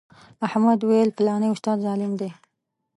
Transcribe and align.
احمد 0.47 0.79
ویل 0.87 1.09
فلانی 1.17 1.49
استاد 1.55 1.77
ظالم 1.85 2.11
دی. 2.19 2.29